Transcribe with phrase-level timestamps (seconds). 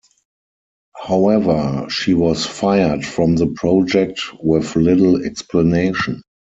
[0.97, 6.23] However, she was fired from the project with little explanation.